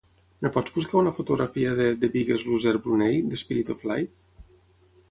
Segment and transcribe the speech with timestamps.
[0.47, 4.45] Em pots buscar una fotografia de "The Biggest Loser Brunei: The Spirit of Life"?